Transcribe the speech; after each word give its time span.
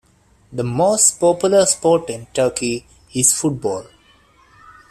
The 0.51 0.63
most 0.63 1.19
popular 1.19 1.63
sport 1.67 2.09
in 2.09 2.25
Turkey 2.33 2.87
is 3.13 3.39
football. 3.39 3.85